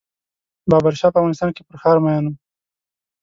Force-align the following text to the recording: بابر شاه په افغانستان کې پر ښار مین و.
بابر 0.69 0.93
شاه 0.99 1.11
په 1.13 1.19
افغانستان 1.21 1.49
کې 1.55 1.61
پر 1.67 1.75
ښار 1.81 1.97
مین 2.03 2.25
و. 2.27 2.35